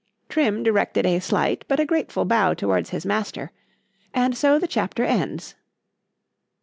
[0.29, 5.53] ——Trim directed a slight,——but a grateful bow towards his master,——and so the chapter ends.